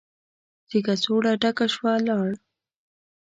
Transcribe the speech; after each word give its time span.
چې 0.69 0.77
کڅوړه 0.85 1.31
ډکه 1.41 1.65
شوه، 1.73 1.93
لاړ. 2.07 2.27